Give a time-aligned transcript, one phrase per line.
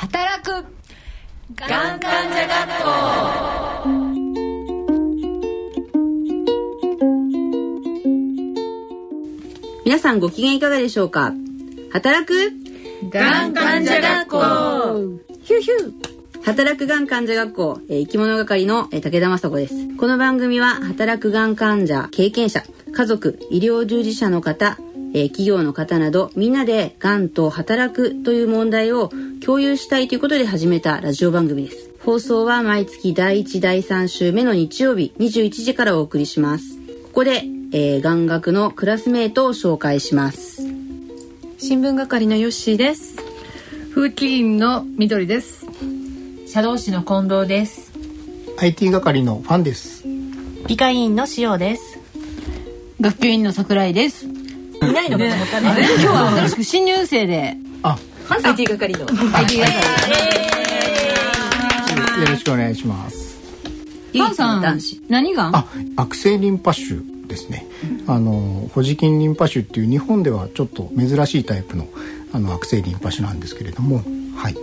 [0.00, 0.50] 働く。
[1.56, 2.88] がん患者学校
[9.84, 11.34] 皆さんご機嫌いかがでしょうか？
[11.92, 12.50] 働く？
[13.10, 14.38] がん患者学校
[15.42, 16.44] ヒューヒュー。
[16.44, 19.74] 働くがん患者学校、えー、生き物係の、えー、武田雅子です。
[19.98, 24.78] この番組は働くがん患者経験者、家族、医療従事者の方、
[25.12, 29.10] えー、企業の方などみんなでがんと働くという問題を
[29.44, 31.90] 共有したいということで始めたラジオ番組です。
[32.04, 36.76] 放送は毎月第1第3週目の日曜日21時からお送りします。
[37.04, 40.62] ここで、えー、眼学のクラスメートを紹介します。
[41.58, 43.16] 新聞係のヨッシーです。
[43.94, 45.66] 風紀委員の緑です。
[46.46, 47.92] 社労士の近藤です。
[48.58, 50.04] IT 係のファンです。
[50.66, 51.98] 理科委員の塩です。
[53.00, 54.26] 学級委員の桜井です。
[54.26, 54.28] い
[54.92, 55.88] ないのかと思ったね。
[55.94, 57.56] 今日は新しく新入生で。
[57.82, 57.98] あ、
[58.30, 59.06] IT 係の。
[59.36, 59.64] IT 係。
[62.20, 63.38] よろしくお願いします。
[64.12, 65.50] ファンさん、何が？
[65.52, 67.66] あ、悪性リンパ腫ですね。
[68.06, 71.88] あのホジキンリンパ腫っていう日本ではちょっと珍しいタイプの
[72.32, 74.02] あの悪性リンパ腫なんですけれども、
[74.36, 74.56] はい。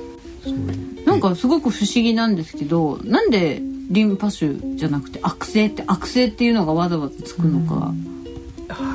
[1.05, 7.93] なんかすごく不思議なんですけど、なんでリンパ腫じゃなくて悪性って悪性っていうのがわざわざつくのか。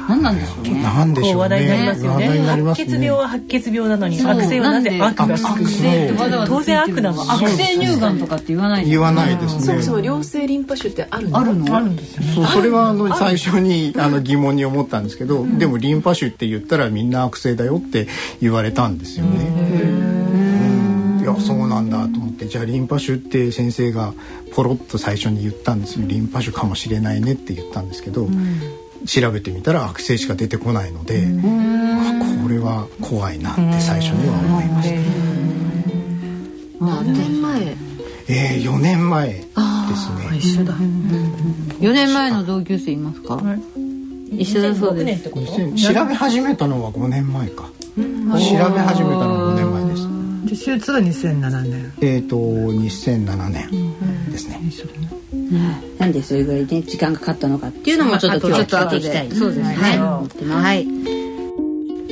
[0.08, 0.82] 何なんでしょうね。
[0.82, 1.36] なんでしょうね。
[1.40, 2.28] 話題になりますよね。
[2.46, 7.22] 白血病は白血病なのに悪性はなぜ悪が悪性ってわざわざ当然悪なの。
[7.32, 9.60] 悪性乳がんとかって言わない言わないですね。
[9.62, 11.38] そもそも良性リンパ腫ってあるの？
[11.38, 11.76] あるの？
[11.76, 18.08] あるんですよそうそれはあの最初にあの疑問に思ったんですけど、でもリンパ腫って言ったらみんな悪性だよって
[18.40, 20.12] 言われたんですよね。
[21.22, 24.12] いやそうなんだと思ってじゃあリンパ腫って先生が
[24.56, 28.28] ポロッと最初に言ったんですよリンパ腫かもしれないねって言ったんですけど、
[29.06, 31.22] 調べてみたら悪性しか出てこないので、
[32.42, 34.96] これは怖いなって最初には思いました。
[36.84, 37.76] 何年前？
[38.28, 40.38] えー、4年前ですね。
[40.38, 40.74] 一緒だ。
[40.74, 43.40] 4年前の同級生いますか？
[44.30, 45.24] 一緒だそうです。
[45.24, 45.30] 調
[46.06, 47.70] べ始めたのは5年前か。
[47.96, 48.04] 調べ
[48.80, 50.64] 始めたのは5年前です。
[50.64, 51.92] 手術は2007年。
[52.00, 54.60] えっ、と2007年ですね。
[55.98, 59.74] なんでそれぐらいね時間がかかったのかっていうのもちょっと今日は聞いていきたいそうですね。
[59.74, 60.64] はい、思ってます。
[60.64, 60.86] はい。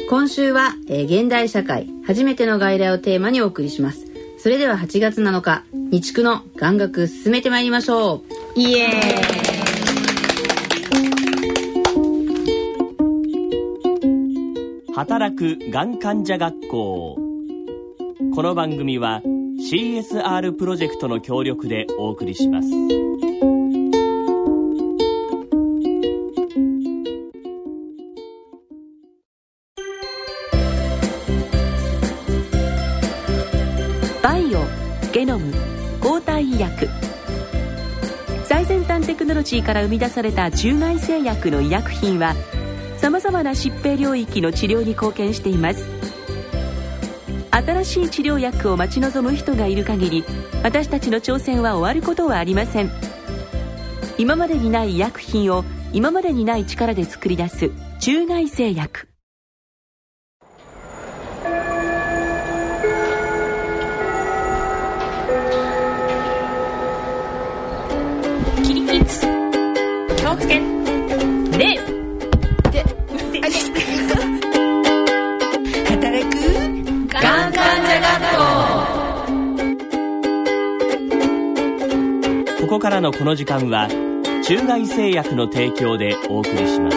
[0.08, 4.06] 今週は、えー、現代社会初めての外来をテーマにお送りします。
[4.38, 8.22] それでは8月7日日区の眼学進めてまいりましょ
[8.56, 8.60] う。
[8.60, 9.60] イエーイ。
[14.94, 17.16] 働くがん患者学校
[18.34, 19.22] この番組は
[19.60, 22.68] CSR プロジェクトの協力でお送りします。
[39.40, 42.34] ロジーから生み出された中外製薬の医薬品は
[42.98, 45.86] さまざまな疾病領域の治療に貢献しています。
[47.50, 50.24] 新しい治療薬を待ち望む人がいる限り
[50.62, 52.90] 私たちの挑戦は終わることはありません。
[54.18, 55.64] 今までにない医薬品を
[55.94, 59.09] 今までにない力で作り出す中外製薬
[82.80, 83.88] からのこの時間は
[84.42, 86.96] 中外製薬の提供でお送りします。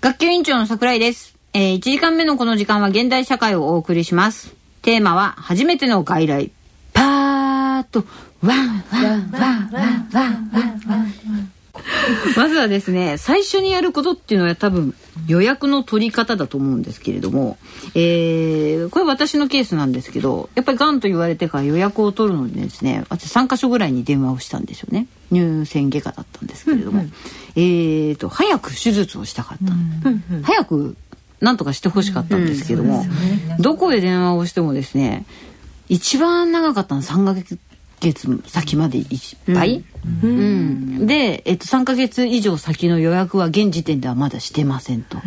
[0.00, 4.54] 学級委員長の桜井です、えー、1時間目のこの時間は現代社会をお送りします。
[4.82, 6.50] テーマは初めての外来。
[6.94, 8.04] パーッと。
[8.42, 11.59] ワンワンワンワンワンワンワン。
[12.36, 14.94] まずはですね最初にやることっていうのは多分
[15.26, 17.58] 予約の取り方だと思うんですけれども、
[17.94, 25.06] えー、これ私のケースなんですけどやっぱりがんと言われてから予約を取るのにですね私3か所ぐらいに電話をしたんですよね。
[25.32, 27.12] 乳腺外科だったんですけれども、うんうん、
[27.56, 29.72] えーと早く手術をしたかった、
[30.08, 30.96] うんうん、早く
[31.40, 33.08] なんとかしてほしかったんですけども、うん
[33.48, 35.24] ね、どこへ電話をしてもですね
[35.88, 37.34] 一番長かったの3ヶ
[38.00, 39.06] 月月先までいっ
[39.54, 39.84] ぱい、
[40.22, 40.32] うん、う
[41.02, 45.18] ん、で、えっと、3か月以上先の予約は現時点ではまだしてませんと。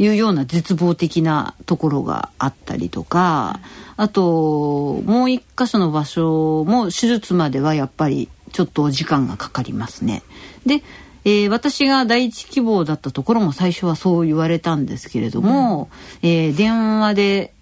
[0.00, 3.58] いうような絶望的なところがあったりとか
[3.96, 10.22] あともう一箇所の場所も手術まではやっぱりちょっと時間がかかりますね。
[10.64, 10.82] で、
[11.24, 15.90] ええー私が第一希望だったところも最初はそう言われたんですけれども、
[16.22, 17.52] えー電話で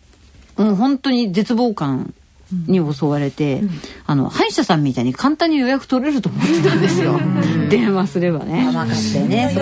[0.56, 2.14] もう本当に絶望感
[2.52, 3.62] に襲われて、
[4.06, 7.18] あの歯医者さんみたいに簡単に予約取れると思ってたんですよ、
[7.68, 8.72] 電話すればね。
[9.28, 9.52] ね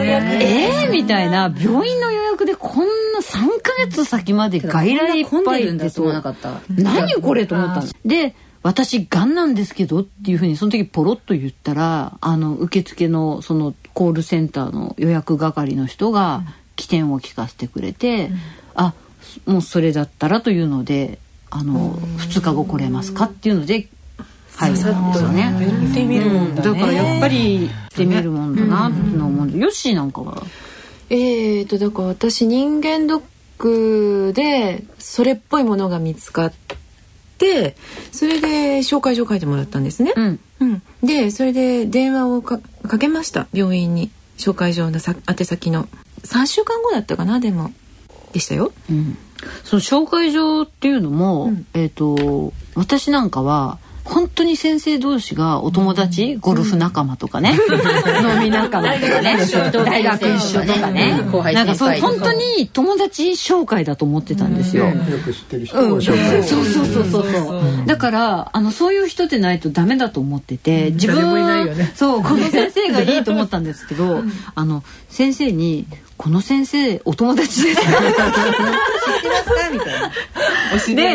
[0.85, 6.61] えー、みたいな病院の予約でこんな3ヶ月先まで外来いっぱいでるんだと思わなとかった。
[6.69, 7.89] 何これと思ったの。
[8.05, 16.43] で私がんなんですけどっていうふうにその時ポロッと言ったらあの受付のそのコールセンターの予約係の人が
[16.77, 18.31] 起点を聞かせてくれて、
[18.75, 18.95] あ
[19.47, 21.19] もうそれだったらというので
[21.57, 23.89] あの2日後来れますかっていうので
[24.57, 25.45] 入るんですよね。
[25.45, 26.81] 行ってみるもんだね。
[26.81, 30.43] だからやっぱり行ってみるもんだなって思うんで、ヨッシーなんかは？
[31.11, 33.23] えーとだから私人間ドッ
[33.59, 36.53] クでそれっぽいものが見つかっ
[37.39, 37.77] て
[38.11, 40.13] それで紹介状書いてもらったんですね。
[40.17, 40.41] うん。
[40.61, 42.59] うん、でそれで電話をか
[42.89, 43.47] かけました。
[43.53, 44.11] 病院に。
[44.37, 45.87] 紹介状のさ宛先の。
[46.25, 47.71] 3週間後だったかなでも。
[48.33, 48.73] でしたよ。
[49.65, 57.57] その紹介状っていうのも、えっ、と私なんかは本当に先生同士がお友達、ゴルフ仲間とかね、
[58.23, 59.39] 飲み仲間とかね
[59.73, 61.23] 大学一緒とかね。
[61.33, 64.87] 後輩なんかそう本当に友達紹介だと思ってたんですよ。
[64.87, 64.93] よ
[65.25, 67.63] く知ってる人を紹介そうそうそうそうそう。
[67.87, 71.93] だからあのそういう人でないとダメだと思ってて、自分誰もいないよね。
[71.95, 74.23] そうこの先生がいいと思ったんですけど、
[74.55, 75.87] あの先生に
[76.25, 77.91] この先生お友達ですか？
[79.71, 80.09] みたいな。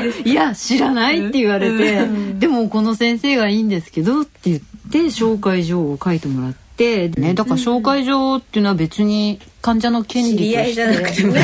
[0.04, 2.08] で「いや知らない」って言われて
[2.38, 4.60] 「でもこの先生がいいんですけど」って言っ
[4.92, 10.52] て紹介状を書いてもらって、ね、だから紹介状っていうのは別に患者の権利として。
[10.52, 11.34] 知り合いじゃなくても。
[11.34, 11.40] 知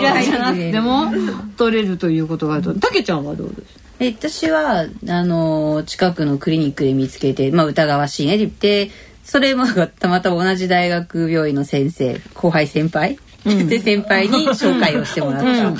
[0.00, 1.12] り合いじゃなくても
[1.56, 2.74] 取れるということがあると。
[2.74, 3.62] たけちゃんはどうです？
[4.00, 8.90] え私はあの近くのクリニックで見つけて、まあ、疑わしいねって言って
[9.30, 15.70] それもたまたま同じ大学病院の先生後輩先輩、で 先輩に紹介をしてもらった。
[15.70, 15.76] っ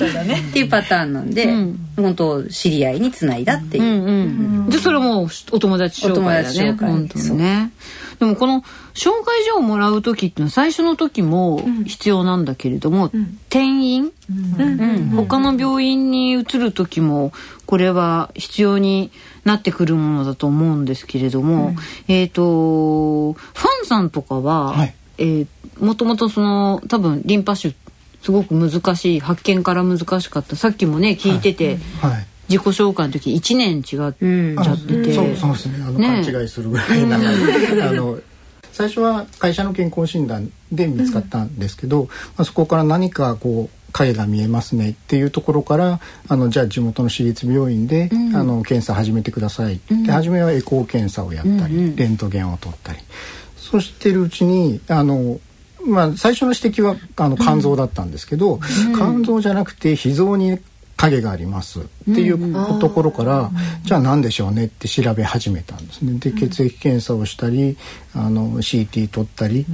[0.53, 1.49] ていうパターンなんで、
[1.97, 3.89] 本当知り合いにつないだっていう、うん。
[3.89, 4.23] う
[4.67, 6.49] ん、でそれもお友達紹介だね。
[6.49, 6.89] お友達紹介。
[6.91, 7.71] 本当にね。
[8.19, 8.63] でもこの
[8.93, 13.11] 紹介状をもらう時っていうのは最初の時も必要なんだけれども、
[13.47, 15.09] 転院、うん。
[15.09, 17.31] 他の病院に移る時も
[17.65, 19.11] これは必要に
[19.43, 21.75] なってくるものだと思うんですけれども、
[22.07, 24.95] えっ、とファンさんとかは、はい。
[25.17, 25.47] えー
[25.81, 27.73] もともとその多分リンパ腫
[28.21, 32.27] すごく難しい発見から難しかったさっきもね聞いてて、はい。
[32.49, 34.13] 自己紹介の時1年違っちゃっ
[34.77, 35.75] てて、そうそうですね。
[35.81, 36.21] あの、ね。
[36.21, 37.35] 勘違いするぐらい長い。
[37.81, 38.19] あの
[38.71, 42.05] 最初は会社の健康診断で見つかったんですけど、
[42.37, 52.99] まあ、そこから何かこう影が見えますねっていうところからあのじゃあ地元の私立病院で、あの検査始めてください、で初めはエコー検査をやったり、レントゲンを取ったり。
[53.57, 55.39] そうしてるうちにあの
[55.85, 58.59] まあ、最初の指摘はあの肝臓だったんですけど、
[58.93, 60.59] 肝臓じゃなくて脾臓に
[61.01, 61.79] 影があります。
[61.79, 63.51] っていうところから、
[63.83, 66.19] じゃあ何でしょうねって調べ始めたんですね。
[66.19, 67.77] で血液検査をしたり
[68.13, 69.65] あの CT 取ったり、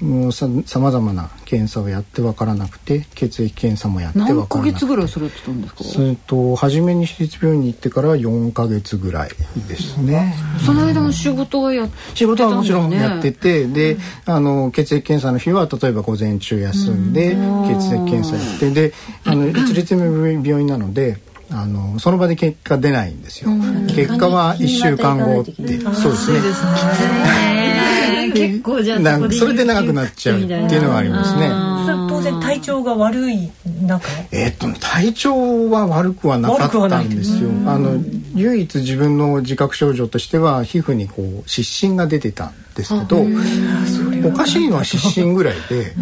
[0.00, 0.48] もうさ
[0.78, 4.80] まざまな検査をやって分からなくて血液検査もやって分何ヶからなくて。
[4.80, 5.84] 月ぐらいそれやってたんですか？
[5.84, 9.30] それと初めに私立病院に行ってから4ヶ月ぐらい
[9.68, 10.34] ですね。
[10.64, 13.96] その間も仕事はやって仕事はもちろんやっててて、で
[14.26, 18.92] あの血液検査の日は例えば午前中休んで、血液検査やってで
[19.24, 21.18] あの一律病院なので
[21.50, 23.50] あのその場で結果出ないんですよ。
[23.94, 25.52] 結果は1週間後って。
[25.54, 27.95] そうですね。
[28.34, 31.50] 結構じゃあそれで長くなっちゃうっていうのはありますね。
[32.08, 33.50] 当然体調が悪い
[33.82, 34.00] 中？
[34.32, 37.50] えっと体調は悪くはなかったんですよ。
[37.66, 37.96] あの
[38.34, 43.26] 唯一自分の自覚症状としては皮膚にこう湿疹が出てたんですけど、
[44.28, 45.94] おかしいのは湿疹ぐらいで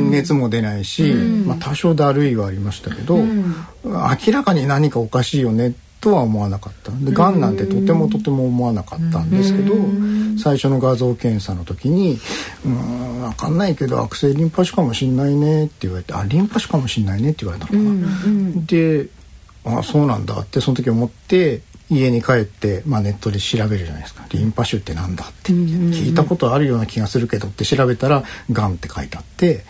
[0.00, 3.18] 熱も出ないし、まあ多少だるいはありましたけど、
[3.84, 5.74] 明らかに何かおかしいよね
[6.06, 6.92] とは思わなかった。
[6.92, 9.74] で、がんなんてとてもとても思わなかったんですけど、
[10.38, 12.12] 最初の画像検査の時に
[12.64, 18.06] 「うーん分かんないけど悪性リンパ腫かもしんないね」って言われて「あリンパ腫かもしんないね」って言われたのか
[18.56, 18.62] な。
[18.66, 19.08] で
[19.64, 25.52] あそうなんだってその時思って家に帰って、まあ、ネットで調べるじゃないですか「リンパ腫ってなんだ?」って。
[25.52, 28.22] 聞いたことあるような気がするけどって調べたら
[28.52, 29.64] 「がん」って書いてあって、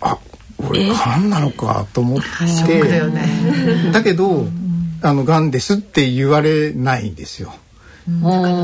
[0.00, 0.18] あ
[0.58, 2.32] 俺がんなのかと思って、
[3.92, 4.48] だけど
[5.02, 7.52] 「あのがんです」って言われないんですよ。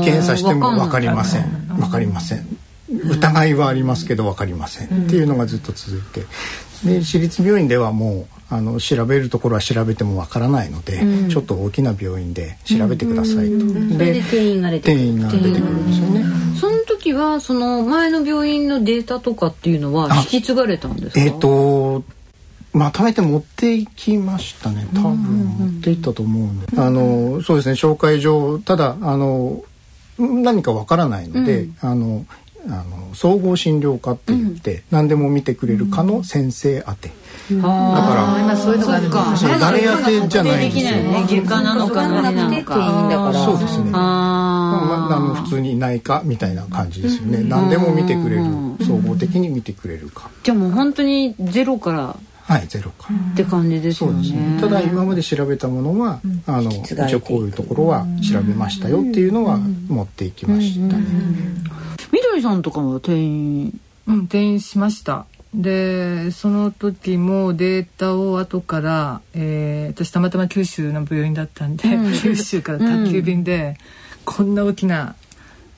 [0.03, 1.67] 検査しても分かりません。
[1.77, 2.47] 分かりません。
[2.89, 4.87] 疑いはありますけど分かりません。
[4.87, 6.25] っていうのがずっと続いて。
[6.83, 16.25] で私立病院ではもうあの調べるところは調べてもわからないので、ちょっと大きな病院で調べてくださいと、それで定員が出て定員が出てくるんですよね。
[16.59, 21.19] その時はその前の病院のデータとかっていうのは引き継がれたんですか？
[21.21, 22.03] えっ、と
[22.73, 24.87] まとめて持っていきましたね。
[24.93, 27.75] 多分持っていったと思うんで、あのそうですね。
[27.75, 29.63] 紹介状ただあの
[30.19, 32.25] 何かわからないので、あの
[32.69, 37.11] あの総合診療科って言って、何でも見てくれる科の先生宛て、
[37.49, 40.91] だから今そういうのがあるんですそう誰宛てじゃないんですよ。
[40.91, 41.25] ね。
[41.29, 43.31] 外科なのか何なのか定員だか。
[43.31, 43.91] らそうですね。
[43.93, 47.41] あまあ、あの普通に内科みたいな感じですよね。
[47.43, 48.43] 何でも見てくれる、
[48.85, 50.29] 総合的に見てくれるか。
[50.43, 53.09] じゃあもう本当にゼロからはい、ゼロか。
[53.33, 54.39] って感じですよそうですね。
[54.55, 54.61] ね。。
[54.61, 61.03] ただ今まで調べたものは、あの継がれていく一応こういうところは調べましたよっていうのは持っていきましたね。
[62.13, 62.61] みどりさん。
[62.61, 64.19] とかは転院うん。
[64.21, 71.75] 転院しましたでその時もデータを後から、えー私たまたま九州の病院だったん。
[71.75, 71.83] で、
[72.21, 73.77] 九州から宅急便で、
[74.25, 74.55] こん。
[74.55, 75.15] な大きな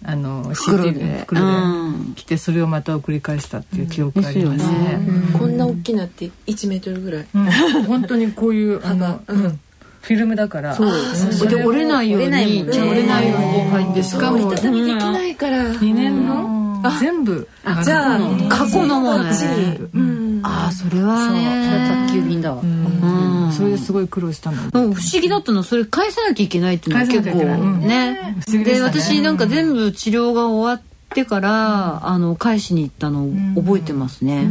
[0.03, 1.19] あの袋で。
[1.21, 2.13] 袋うん。
[2.13, 4.99] で来てそれをまた送り返したっていう記憶がありますね。
[5.37, 7.27] こんな大きなって1メートルぐらい。
[7.33, 7.45] うん。
[7.83, 9.33] 本当にこういうあの、幅。
[9.33, 9.59] うん。
[10.01, 10.77] フィルムだから。
[10.77, 10.83] で
[11.63, 12.81] 折れないように折れないもんね。
[12.81, 15.63] 折れないように入ってしかも折りたたみできないから。
[15.73, 17.47] 2年の全部。
[17.65, 19.79] あじゃあ過去のものね。
[19.93, 23.51] うんああそれはそれね宅急便だわ、うん。
[23.51, 24.69] それですごい苦労したの。
[24.69, 25.59] でも不思議だったの。
[25.59, 27.37] はそれ返さなきゃいけないっていうのは結構
[27.79, 28.35] ね。
[28.47, 33.31] で私なんか全部治療が終わってからあの返しに行ったのを
[33.61, 34.47] 覚えてますね。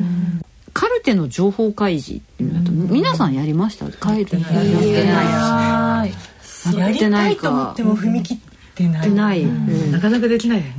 [0.73, 3.87] カルテの情報開示っていうのと皆さんやりました？
[3.87, 6.13] 帰るやってない。
[6.77, 7.75] やってないか。
[7.77, 8.48] でも踏み切って
[8.87, 9.45] ない。
[9.91, 10.73] なかなかできないよね。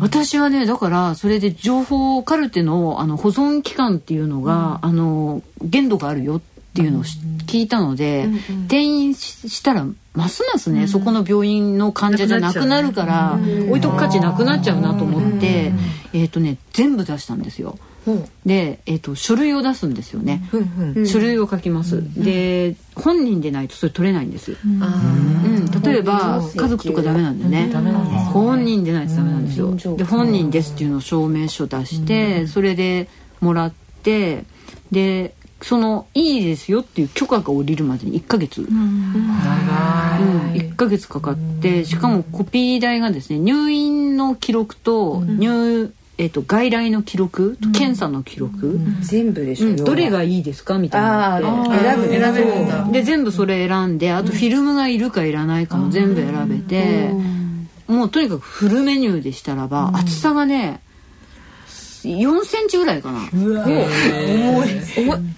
[0.00, 6.40] 私はねだからそれで情報カルテのあの保存期間っていうのが、あの限度があるよっ
[6.74, 8.28] ていうのをし聞いたので、
[8.66, 15.72] 転院ししたらますますね、そこの病院の患者じゃなくなるから、置いとく価値なくなっちゃうなと思って、
[16.12, 17.78] えっ、とね全部出したんですよ。
[18.44, 20.42] で、えー、と書類を出すんですよね、
[21.06, 27.72] 書類を書きます、で本人でないとそれ取れないんです、うん、例えば家族とかダメなんだよね。
[28.32, 29.74] 本人でないとダメなんですよ。
[29.96, 33.08] で本人ですっていうのを証明書出してそれで
[33.40, 34.44] もらって
[34.90, 35.34] で
[35.64, 39.28] そのいいですよっていう許可が下りるまでに1ヶ月、うん、
[40.52, 47.56] 1ヶ月かかってしかもコピー代がですね入院の記録と入、えっと外来の記録？
[47.60, 49.76] と検査の記録、全部でしょ、うん。
[49.76, 50.78] どれがいいですか？
[50.78, 51.40] みたいな
[51.78, 52.84] 選ぶ選べるんだ。
[52.84, 57.10] で全部それ選んであとフィルムがいるかいらないかも全部選べて。
[57.86, 60.80] もうとにかくフルメニューでしたらば厚さがね
[62.02, 63.28] 4センチぐらいかな。
[63.30, 63.58] 重
[64.64, 64.68] い。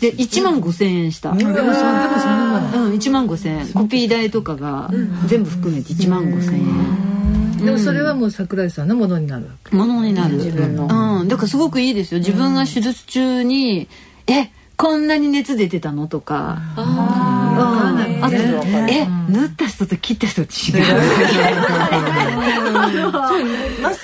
[0.01, 1.31] で1万5千円した。
[1.31, 3.69] うん1万5千円。
[3.73, 4.91] コピー代とかが
[5.27, 7.16] 全部含めて1万5千円
[7.65, 9.75] でもそれはもう桜井さんのものになるわけ。
[9.75, 10.37] ものになる。
[10.39, 12.21] うん、だからすごくいいですよ。
[12.21, 13.89] 自分が手術中に
[14.27, 20.49] 「えこんなに熱出てたの?」とか「ああとえ縫った人と切った人違う」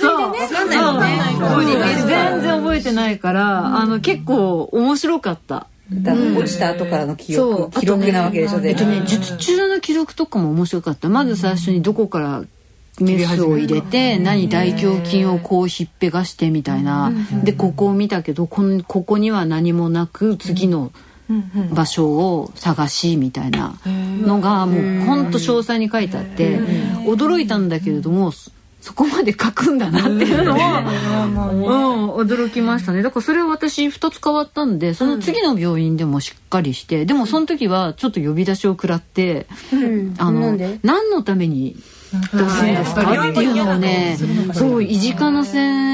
[0.01, 0.33] そう。
[2.09, 5.67] 全然覚えてないからあの結構面白かった。
[5.93, 11.11] だから落ちた後からの記憶、記録なわけでしょえっとね、術中の記録とかも面白かった。
[11.11, 12.43] まず最初にどこから
[13.01, 17.13] メスを入れて、何大胸筋をこうひっぺがしてみたいな。
[17.43, 20.93] で、ここを見たけど、こんここには何もなく、次の
[21.73, 26.59] 場所を探しみたいなのがもうほんと詳細に書いてあって、
[27.07, 28.51] 驚いたんだけれども、そ
[28.83, 30.61] そこまで書くんだなっていうのも、
[32.17, 33.03] うん、驚きましたね。
[33.03, 39.47] だからそれは私2つ変わったんでその次の病院でもしっかりして、でもその時はちょっと呼び出しを食らって、
[40.19, 41.77] あの何のために
[42.13, 44.17] 出すんですかっていうのをね
[44.53, 45.93] そう維持課のせ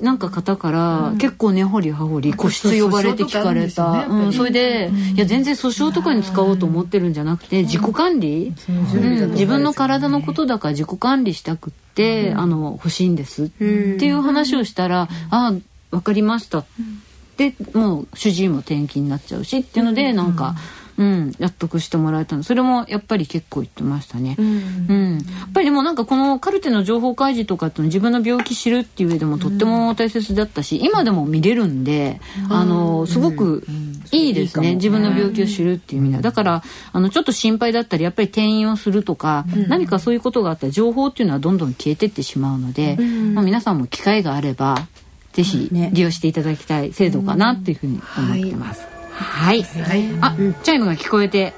[0.00, 3.54] なんか方から結構根掘り葉掘り個室呼ばれて聞か。
[3.54, 13.44] れた、うん、それでいや全然訴訟とかに使おうと思ってるんじゃなくて自己管理、うん、自分の体のことだから自己管理したくって、あの欲しいんです。
[13.44, 15.54] っていう話をしたら「あ
[15.90, 16.64] 分かりました」
[17.36, 20.48] でもう主治医も転勤になっちゃうしっていうのでなんか。
[20.48, 22.42] うん、納得してもらえたの。
[22.42, 25.12] それもやっぱり結構言ってましたね、うん。
[25.14, 33.64] やっぱりでもなんかこのカルテの情報開示とかっての自分の病気知るっていう上でもとっても大切だったし、今でも見れるんで、あのすごく
[34.10, 36.22] いいですね、自分の病気を知るっていう意味では。
[36.22, 36.62] だから
[36.92, 42.96] あのちょっと心配だったりやっぱり転院をするとか、何かそういうことがあったら情報っていうのはどんどん消えてってしまうので、
[43.34, 44.76] まあ、皆さんも機会があれば
[45.32, 48.80] ぜひ利用していただきたい制度かなっていうふうに思ってます。
[48.80, 48.97] はい、
[50.20, 51.52] あ、チャイムが聞こえて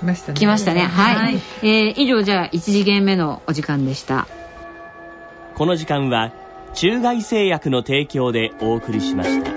[0.00, 0.38] 来ましたね。
[0.38, 0.82] きましたね。
[0.82, 4.26] はい、えー以上じゃあ1次元目のお時間でした。
[5.54, 6.32] この時間は
[6.74, 9.50] 中外製薬の提供でお送りしました。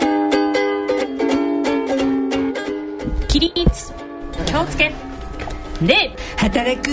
[3.28, 3.94] 起立。
[4.46, 4.94] 気をつけ。
[5.82, 6.92] 礼働く。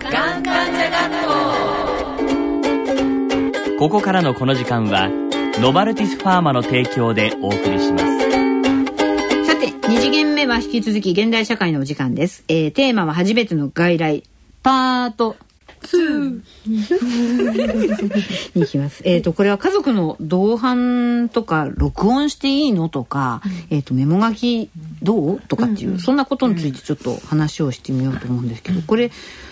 [0.00, 1.10] がん患者学
[3.68, 3.88] 校こ。
[3.88, 5.08] こからのこの時間は
[5.60, 8.04] ノバルティスファーマの提供でお送りします。
[8.04, 8.23] さ
[9.72, 14.24] て2次元目は引き続き現代社会のお時間です、えーテーマは初めての外来。
[14.62, 15.36] パート。
[15.82, 16.42] 2
[18.54, 19.02] に行きます。
[19.04, 24.70] えっ、と、これは家族の同伴とか、録音していいのとか、えっ、と、メモ書き
[25.02, 29.10] どうとかっていう、そんなことについてちょっと話をしてみようと思うんですけど、これ、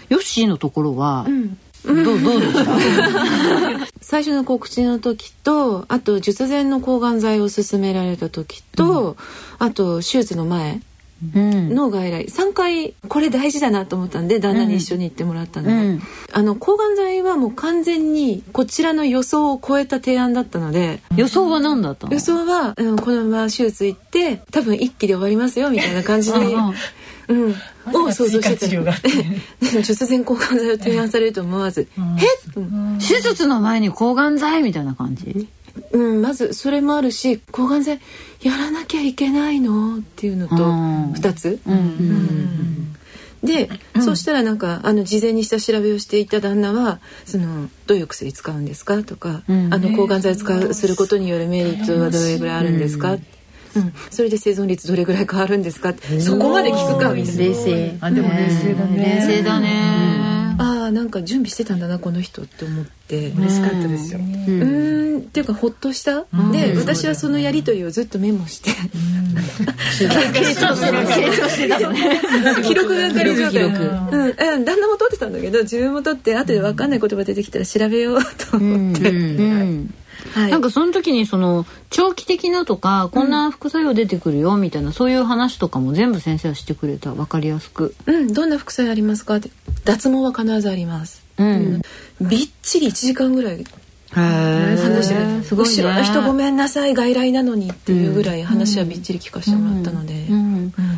[0.08, 1.26] ヨッシーのところは、
[1.84, 2.76] どう、どうでした
[4.00, 9.16] 最初の告知の時とあと術前の抗がん剤を勧められた時と、
[9.58, 10.80] あと手術の前
[11.34, 11.74] うん。
[11.74, 16.02] の外来3回これ大事だなと思ったんで旦那に一緒に行ってもらったの、うん。
[16.32, 22.12] あの抗がん剤はもう完全にこちらの予想を超えた提案だったので予想は何だったの？
[22.12, 26.38] 予想は、うん、このまま手術行って多分一気で終わりますよみたいな感じで、
[27.28, 27.50] うん、
[27.94, 28.76] を想像してた。
[28.76, 31.88] の術前抗がん剤を提案されると思わず
[32.18, 35.48] 「えっ?」と思って手術の前に抗がん剤みたいな感じ？
[35.92, 38.00] うん、まずそれもあるし抗がん剤
[38.42, 39.98] やらなきゃいけないの？
[39.98, 41.12] っていうのとうん。
[41.12, 41.60] 2つ？
[41.66, 42.94] うん。
[43.42, 49.02] で、そうしたらなんかあの事前に下調べをしていた旦那はそのどういう薬使うんですか？
[49.02, 53.26] とか、あの抗がん剤を使うすることによるメリットはどれぐらいあるんですか、うん
[54.10, 55.90] それで生存率どれぐらい変わるんですか？
[55.90, 57.96] ってそこまで聞くかみたいな冷静。
[58.00, 59.20] あでも冷静だね。
[59.20, 60.12] 冷静だね。
[60.58, 63.30] ああなんか準備してたんだなこの人って思って。
[63.30, 64.20] 嬉しかったですよ。
[64.20, 65.18] うーん。
[65.18, 68.70] っていうかほっとした、で私はそのやり取りをずっとメモして。
[72.62, 73.52] 記録係状態。
[73.52, 74.24] 記録うん。
[74.26, 79.94] うん、旦那も取ってたんだけど自分も取って後で分かんない言葉出てきたら調べようと思って、うん。
[80.34, 80.50] はい。
[80.50, 87.12] なんかその時にその長期的なとかこんな副作用出てくるよみたいなそういう話とかも全部先生はしてくれた。
[87.12, 87.94] 分かりやすく。
[88.06, 89.36] うん、どんな副作用ありますか？
[89.36, 89.50] って
[89.84, 91.24] 脱毛は必ずあります。
[91.38, 91.82] うん。
[92.20, 93.64] びっちり1時間ぐらいへ
[94.20, 95.82] 話してるすごいね。
[95.82, 100.52] 後ろの人ごめんなさい外来なのにっていうぐらい話はびっちり聞かせてもらったので、うん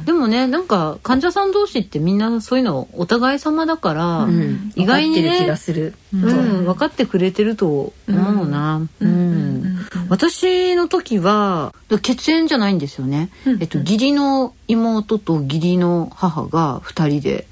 [0.05, 4.73] でもねなんか患者さん同士ってみんなそういうのお互い様だから、うん。
[4.77, 5.95] 意外に分かってる気ねがする。
[6.13, 8.87] うん、分かってくれてると思うな。
[9.01, 9.79] うん。
[10.09, 13.31] 私の時は血縁じゃないんですよね。
[13.61, 17.47] えっと義理の妹と義理の母が二人で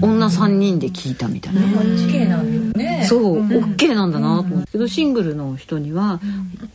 [0.00, 1.60] 女三人で聞いたみたいな。
[2.06, 3.04] 綺麗なんね。
[3.08, 6.20] そう、オッケーなんだなと思うけど、シングルの人には、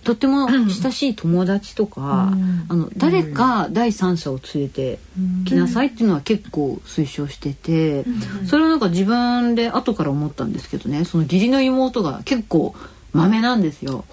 [0.04, 2.34] とっても親しい友達とか、
[2.70, 5.00] あの誰か第三者を連れて
[5.46, 8.06] きなさいっていうのは結構推奨してて、
[8.46, 11.06] それはなんか自分で後から思ったんですけどね。
[11.06, 12.76] その義理の妹が結構
[13.16, 14.04] マメなんですよ。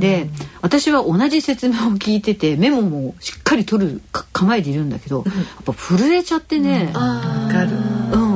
[0.00, 0.28] で
[0.62, 7.70] 私は同じ説明を聞いててメモもしっかり取るか構えているんだけど、やっぱ震えちゃってね、あかる。
[8.12, 8.35] うん、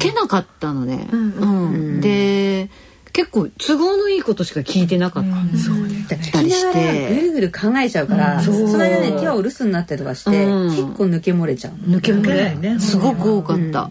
[0.00, 1.08] けなかったのね。
[1.12, 2.68] うんで
[3.12, 6.16] 結構都合のいいことしか聞いてなかった。
[6.16, 7.20] たりし聞きながらぐて。
[7.22, 10.70] るぐる考えちゃうから、その間ね手はお留守になったりとかして、うん。
[10.70, 11.98] 結構抜け漏れちゃうの。
[11.98, 12.74] 抜け漏抜けないね。
[12.74, 13.90] れすごく多かった。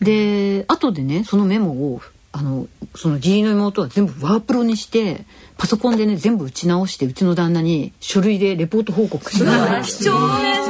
[0.00, 5.24] で後でねそのメモをあのその義理の妹は全部ワープロにして
[5.56, 10.69] パソコンでね全部打ち直してうちの旦那に書類でレポート報告して貴重です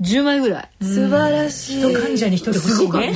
[0.00, 0.68] 10枚ぐらい。
[0.82, 1.94] 素晴らしい。
[1.94, 3.12] 患者に一人欲しいね。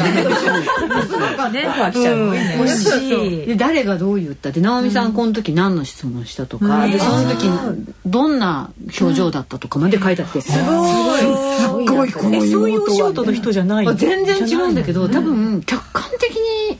[2.58, 3.46] 欲しい。
[3.46, 7.48] で誰がどう言ったで直美さんこの時何の質問したとか、でその時
[8.04, 8.70] どんな
[9.00, 11.20] 表情だったとかまで書いてあって、すごい。
[11.20, 12.12] すごい。
[12.12, 13.94] このえそういうお仕事の人じゃないの？
[13.94, 16.78] 全然違うんだけど多分客観的に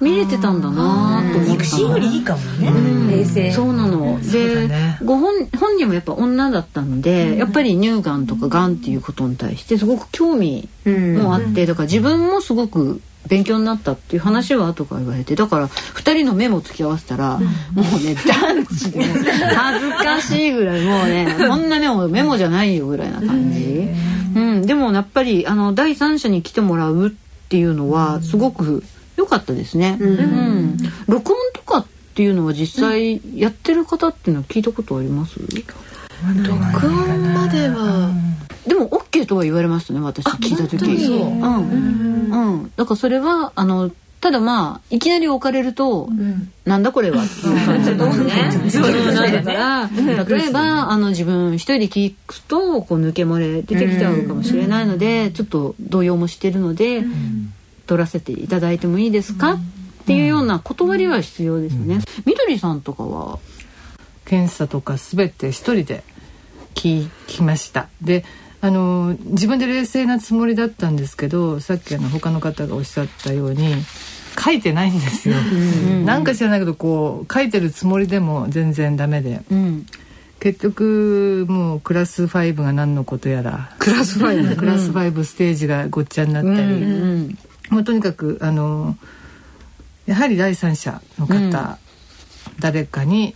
[0.00, 3.16] 見れてたんだなと思った肉親よりいいかもね。
[3.16, 3.52] 冷静。
[3.52, 4.20] そうなの。
[4.20, 4.68] で、
[5.04, 17.44] ご本本人もやっぱ女だったので、やっぱり乳がんとかがんっていうことに対してすごく興味もあって、だから自分もすごく勉強になったっていう話は後から言われて、だから二人のメモ付き合わせたら、も
[17.76, 19.02] うね団地で
[19.54, 23.88] 恥ずかしいぐらいもうね、こんなメモメモじゃないよぐらいな感じ。
[24.34, 27.10] うん、でもやっぱりあの第三者に来てもらうっ
[27.48, 28.82] ていうのはすごく
[29.16, 29.96] 良かったですね。
[30.00, 35.38] うん、録音とかっていうのは実際やってる方っていうのは聞いたことあります？
[35.40, 35.74] 録
[36.86, 38.12] 音までは。
[38.66, 40.84] でも OK とは言われましたね私聞いた時。
[40.86, 41.42] うん、
[42.30, 46.08] うん、だからそれはあのただまあいきなり置かれると、
[46.64, 47.90] なんだこれはっていう感じ。
[47.90, 48.32] だと思うね。
[48.70, 49.90] そうなんだから
[50.24, 57.04] 例えばあの自分一人で聞くとこう抜け漏れ出てきちゃうかもしれないので、ちょっと動揺もしてるので、
[57.86, 59.58] 取らせていただいてもいいですか、っ
[60.06, 62.00] ていうような断りは必要ですよね。
[62.24, 63.38] みどりさんとかは？
[64.24, 66.02] 検査とかすべて一人で
[66.74, 67.88] 聞きました。
[68.00, 68.24] で
[68.60, 73.74] あの自分で冷静なつもりだったんですけどさっきあの他の方がおっしゃったように
[74.42, 75.36] 書いてないんですよ、
[76.04, 79.86] なんか知らないけどこう書いてるつもりでも全然ダメで、うん。
[80.40, 83.74] 結局もうクラス5が何のことやら。
[83.78, 84.56] クラスファイブ。
[84.56, 86.60] クラス5ステージがごっちゃになったり、う
[87.30, 87.38] ん
[87.74, 88.96] もうとにかくあの
[90.06, 91.78] やはり第三者の方、
[92.60, 93.34] 誰かに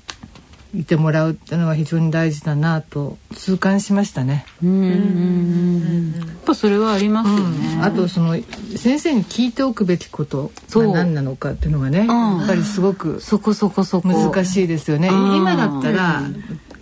[0.75, 4.47] いてもらうっていうのは非常に大事だなと痛感しましたね。
[4.63, 7.81] うんうんうんやっぱそれはありますよね。
[7.83, 8.37] あとその
[8.77, 14.09] 先生に聞いておくべきことが何なのかっていうのがね、やっぱりすごくそこそこそこ。
[14.09, 15.09] 難しいですよね。
[15.09, 15.37] うん。
[15.37, 16.23] 今だったら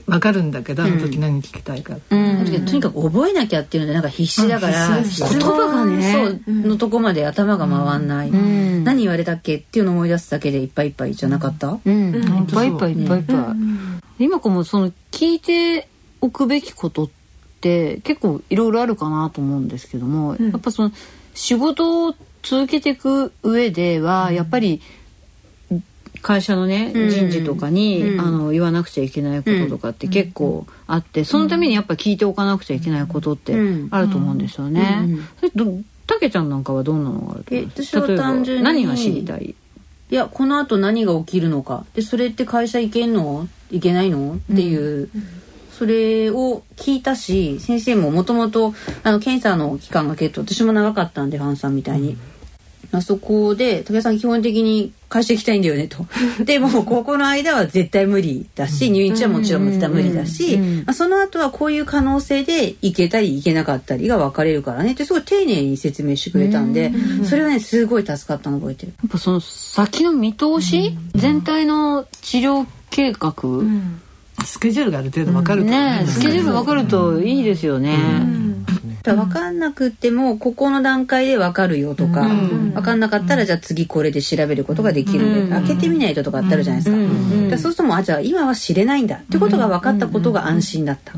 [0.06, 1.96] わかるんだけど、あの時何聞きたいか。
[2.10, 2.44] うん。
[2.64, 6.12] とにかく覚えなきゃっていうのでなんか必死だから、言葉がね。
[6.46, 8.84] そうのとこまで頭が回んない、ん。
[8.84, 13.36] 何言われたっけっていうのを思い出すだけでいっぱいいっぱいじゃなかった、うん、いっぱいいっぱいいっぱいいっぱい。
[14.18, 15.88] 今かもその聞いて
[16.20, 17.10] おくべきことっ
[17.60, 20.92] て結構いろいろあるかなと思うんですけども、やっぱその
[21.34, 24.80] 仕事を続けていく上ではやっぱり
[26.26, 27.08] 会社のねうん。
[27.08, 28.20] 人事とかに、うん。
[28.20, 33.88] あの言わなくちゃいけないこととかって結構あって、そのためにやっぱ聞いておかなくちゃいけないことってうん。
[33.92, 35.04] あると思うんですよね。
[35.56, 35.84] うん。
[36.08, 37.44] たけちゃんなんかはどんなのがある？
[37.44, 39.54] と思います例えば単純に何が知りたい？
[40.10, 41.86] いやこのあと何が起きるのか。
[41.94, 43.48] でそれって会社行けんの？
[43.70, 44.34] いけないの？
[44.34, 45.10] っていう、
[45.70, 52.16] それを聞いたし先生ももともとあの検査の期間が結構私も長かったんでファンさんみたいに。
[52.92, 56.06] あそこで武田さん基本的に会社行きたいんだよねと。
[56.44, 64.92] でもうここの間は絶対無理だし入院中はもちろん絶対無理だし、まあ、その後はこういう可能性で行けたり行けなかったりが分かれるからね。
[64.92, 66.92] ってすごい丁寧に説明してくれたんで
[67.24, 68.92] それはねすごい助かったの覚えてる。
[69.02, 73.32] やっぱその先の見通し、全体の治療計画、
[74.44, 77.96] スケジュールがある程度わかると、ねスケジュール分かるといいですよね。
[77.96, 78.45] だか
[79.12, 85.44] ら分かんなくってもここの段階で分かるよとか、分かんなかったらじゃあ次これで調べることができる。
[85.46, 85.48] ん。
[85.48, 86.96] で、開けてみないととかってあるじゃないです
[87.44, 91.12] か,、だそうするともうあじゃあ今は知れないんだってことが分かったことが安心だった、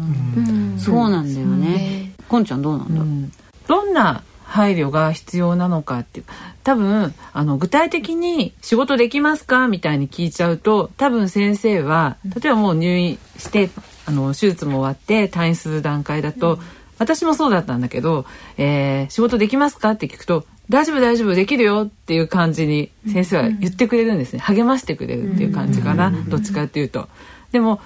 [0.79, 2.13] そうなんだよね。
[2.29, 3.35] こんちゃんどうなんだ？
[3.67, 6.27] どんな配慮が必要なのかっていう。
[6.65, 13.71] 多分あの具体的に仕事できますかみたいに聞いちゃうと多分先生は例えばもう入院して
[14.05, 16.59] あの手術も終わって退院する段階だと、
[16.99, 18.25] 私もそうだったんだけど、
[18.57, 24.41] えー仕事できますかって聞くと大丈夫大丈夫できるよっていう感じに先生は言ってくれるんですね。
[24.41, 27.09] 励ましてくれるっていう感じかな、どっちかっていうと。
[27.53, 27.81] でも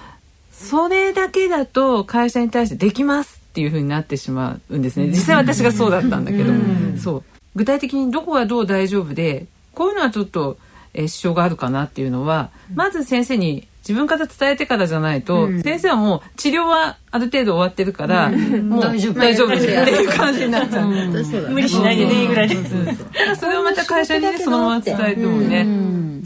[0.51, 5.07] それだけだと会社に対してできますっていう風になってしまうんですね。
[5.07, 6.51] 実際私がそうだったんだけど、
[6.99, 7.23] そう。
[7.55, 10.57] 具体的にどこがどう大丈夫でこういうのはちょっと、
[10.93, 19.19] えー支障があるかなっていうのはまず先生に自分から伝えてからじゃないと、先生はもう治療はある程度終わってるから、もう大丈夫。
[19.19, 20.87] 大丈夫っていう感じになっちゃう。
[20.87, 22.55] 無理しないでねぐらいで。
[22.55, 25.67] だからそれをまた会社にねそのまま伝えてもね、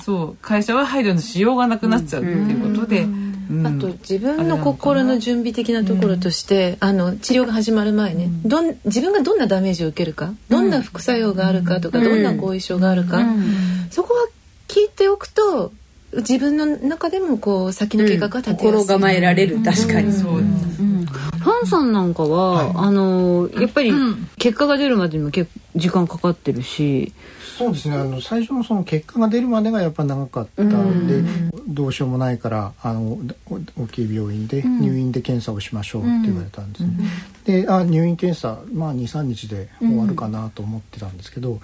[0.03, 0.37] そう。
[0.43, 3.65] 会社は配慮のしようがなくなっちゃうっていうことで、うん。
[3.65, 13.25] あと自分の心の準備的なところとして、あの治療が始まる前ね、どん自分がどんなダメージを受けるかどんな副作用があるかとか、どんな後遺症があるか、
[13.89, 14.27] そこは
[14.67, 15.71] 聞いておくと
[16.17, 20.41] 自分の中でもこう先の計画が立てやすい、心構えられる確かに、そう
[21.47, 23.91] ファンさんなんかは、あのやっぱり
[24.37, 27.13] 結果が出るまでにも結構時間かかってるし、
[27.57, 27.95] そうですね。
[27.95, 31.23] あの最初のその結果が出るまでがやっぱ長かったんで、
[31.67, 33.17] どうしようもないからあの
[33.49, 36.91] お大きい病院で入院で検査をしましょうって言われたんですね。
[37.45, 41.59] であ入院検査まあ23日で終わるかなと思ってたんですけど、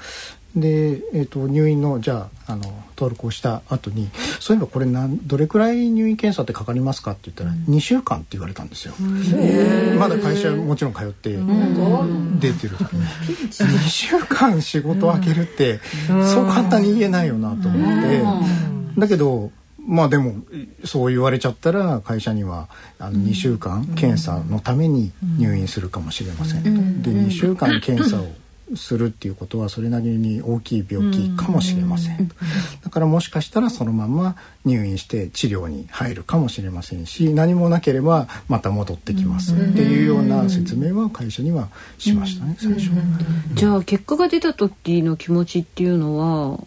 [0.56, 2.64] で、えー、と入院のじゃああの
[2.96, 8.94] 登録をした後にそういえばこれなんどれくらい入院検査ってかかりますかって言ったら2週間って言われたんですよ。
[9.98, 11.36] まだ会社もちろん通って
[12.40, 13.06] 出てる時に。
[13.50, 19.00] 2週間仕事を空けるってそう簡単に言えないよなと思って。
[19.00, 19.52] だけど
[19.86, 20.36] まあでも
[20.86, 26.64] そう言われちゃったら会社にはあの2週間検査のために入院するかもしれません
[27.04, 27.10] と。
[27.10, 28.28] で2週間検査を
[28.76, 32.32] するっていうことはそれなりに大きい病気かもしれません。
[32.84, 42.92] だからもしかしたらそのまま入院して治療に入るかもしれませんし何もなければまた戻ってきますっていうような説明は会社にはしましたね最初。
[43.54, 46.60] じゃあ結果が出た時の気持ちっていうのは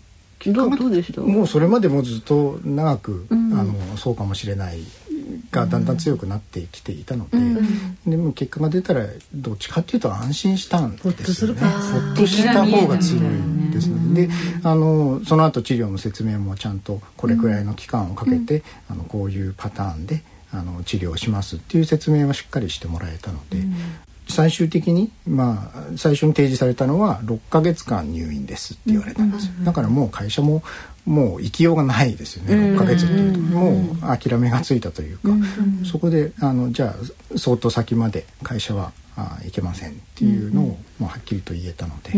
[0.46, 1.22] どうどうでした？
[1.22, 4.78] もうそれまでもずっと長く、あのそうかもしれない
[5.50, 7.38] がだんだん強くなってきていたので、
[8.06, 11.60] でも結果が出たらどっちかっていうと安心したんですよね。
[11.60, 14.32] ほっとした方が強いですので、で
[14.62, 23.58] あのその後治療の説明もちゃんとこれくらいの期間をかけて、あのこういうパターンであの治療しますっていう説明はしっかりしてもらえたので、
[24.28, 30.62] 最終的にまあ最初に提示されたのは6ヶ月間入院ですって言われたんですよ、だからもう会社も
[31.06, 32.54] もう生きようがないですよね。
[32.74, 35.30] 6ヶ月っていうともう諦めがついたというか、
[35.84, 36.94] そこであのじゃ
[37.32, 42.10] あ相当先まで会社はあいけませんっていうのを、まあ、はっきりと言えたので、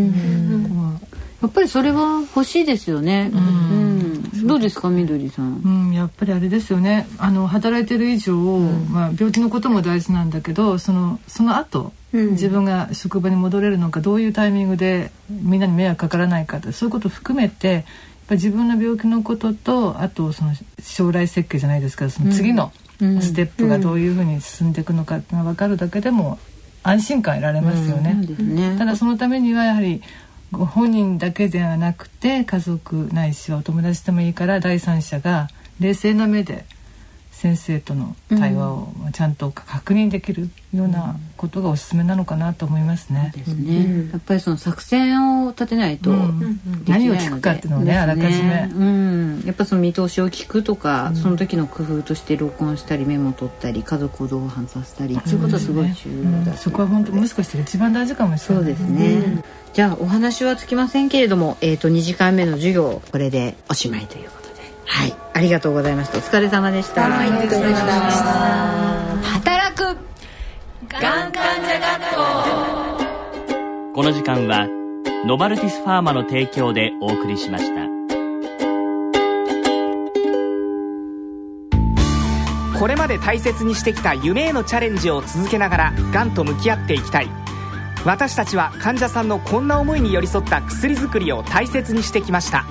[1.41, 4.47] やっぱりそれは欲しいですよね、うん。
[4.47, 7.07] どうですかみどりさん、うん、やっぱりあれですよね。
[7.19, 17.85] あの働いてる以上、まあ、病気のことも大事なんだけどそのその後自分が職場に戻れるのかどういうタイミングでみんなに迷惑かからないかとそういうことを含めて
[18.29, 26.39] ぱ自分の病気のこととあとその将来設計じゃないですかその次のステップがどういうふうに進んでいくのかっていうのが分かるだけでも
[26.83, 28.17] 安心感得られますよね。
[28.79, 30.03] ただそのためにはやはり
[30.53, 35.49] ご本人だけではなくて家族ないしはお友達でもいいから第三者が
[35.81, 36.65] 冷静な目で
[37.39, 43.33] 先生との対話をちゃんと確認できるようなことがおすすめなのかなと思いますね。
[43.33, 44.09] ですね。
[44.11, 46.11] やっぱりその作戦を立てないと、
[46.89, 58.65] 何を聞くかっていうのをねあらかじめ、うん、やっぱその見通しを聞くとか、その時の工夫として録音したりメモ取ったり家族を同伴させたり、そういうことはすごい重要だ、そこは本当もしかしたら一番大事かもしれない。
[58.65, 59.45] そうですね。
[59.75, 64.48] じゃあお話はつきませんけれども、えっ、と2時間目の授業これでおしまいということで、
[64.89, 66.19] はい、ありがとうございました。
[66.19, 67.05] お疲れ様でした。
[67.05, 68.99] ありがとうございました。
[69.39, 69.97] 働く
[70.89, 74.69] がん患者学校この時間は
[75.27, 77.89] ノバルティスファーマの提供でお送りしました
[82.79, 87.29] これまで大切にしてきた夢へのチャレンジを続けながらがんと向き合っていきたい
[88.07, 92.65] 私たちは患者さんのこんな思いに寄り添った薬作りを大切にしてきました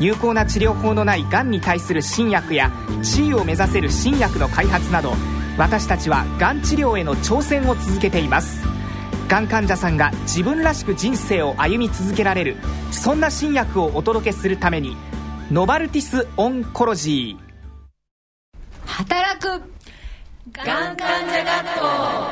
[0.00, 2.70] 有効な治療法のないがんに対する新薬や
[3.02, 5.12] 地位を目指せる新薬の開発など
[5.56, 8.62] 私たちはがん治療への挑戦を続けています。
[9.28, 12.56] がん患者さんが自分らしく人生を歩み続けられる
[12.90, 14.96] そんな新薬をお届けするために
[15.50, 17.44] ノバルティス・オンコロジー
[18.86, 19.48] 働く。
[20.52, 22.24] がん患者学校。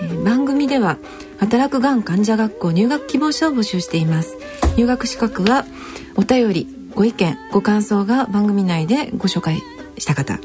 [0.00, 0.98] えー番組では
[1.38, 4.36] 働くがん患者学校入学希望者を募集しています
[4.78, 5.66] 入学資格は
[6.14, 9.60] お便りご意見ご感想が番組内でご紹介
[9.98, 10.38] した方。